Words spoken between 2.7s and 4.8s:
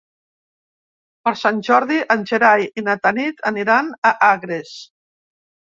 na Tanit aniran a Agres.